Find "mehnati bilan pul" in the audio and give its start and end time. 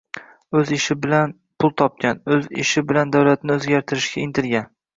0.73-1.75